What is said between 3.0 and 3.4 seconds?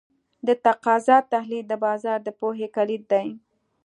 دی.